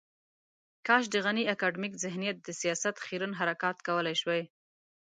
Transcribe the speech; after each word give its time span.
کاش 0.87 1.03
د 1.11 1.15
غني 1.25 1.43
اکاډمیک 1.53 1.93
ذهنیت 2.03 2.37
د 2.41 2.49
سياست 2.61 2.95
خیرن 3.05 3.31
حرکات 3.39 3.77
کولای 3.87 4.15
شوای. 4.21 4.43